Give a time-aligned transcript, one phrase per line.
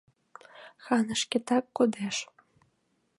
[0.83, 2.17] Хан шкетак кодеш.